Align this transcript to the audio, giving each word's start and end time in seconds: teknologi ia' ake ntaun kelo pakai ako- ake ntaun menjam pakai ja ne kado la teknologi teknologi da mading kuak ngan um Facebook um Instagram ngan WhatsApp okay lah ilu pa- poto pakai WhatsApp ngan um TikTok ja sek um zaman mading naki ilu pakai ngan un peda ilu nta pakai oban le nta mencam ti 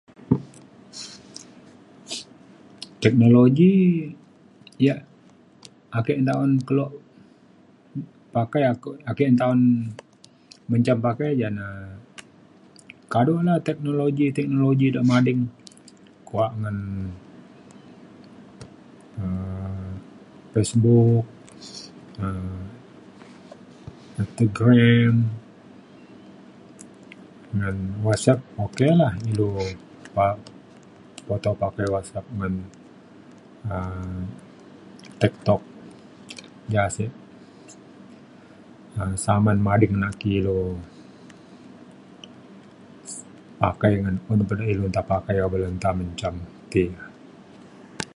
teknologi 3.03 3.73
ia' 4.83 5.01
ake 5.97 6.11
ntaun 6.25 6.51
kelo 6.67 6.85
pakai 8.35 8.63
ako- 8.73 9.01
ake 9.09 9.23
ntaun 9.35 9.59
menjam 10.71 10.97
pakai 11.07 11.29
ja 11.41 11.49
ne 11.57 11.67
kado 13.13 13.33
la 13.47 13.55
teknologi 13.67 14.25
teknologi 14.37 14.87
da 14.95 15.01
mading 15.09 15.41
kuak 16.27 16.51
ngan 16.61 16.77
um 19.23 19.83
Facebook 20.53 21.23
um 22.23 22.53
Instagram 24.21 25.13
ngan 27.57 27.77
WhatsApp 28.05 28.39
okay 28.65 28.89
lah 28.99 29.11
ilu 29.31 29.47
pa- 30.15 30.41
poto 31.27 31.51
pakai 31.63 31.85
WhatsApp 31.93 32.25
ngan 32.37 32.53
um 33.75 34.19
TikTok 35.21 35.61
ja 36.73 36.83
sek 36.95 37.11
um 38.99 39.11
zaman 39.25 39.57
mading 39.67 39.93
naki 40.03 40.29
ilu 40.39 40.59
pakai 43.61 43.93
ngan 44.01 44.15
un 44.31 44.39
peda 44.47 44.65
ilu 44.73 44.83
nta 44.91 45.01
pakai 45.11 45.35
oban 45.45 45.59
le 45.63 45.67
nta 45.77 45.89
mencam 45.99 46.33
ti 46.71 46.83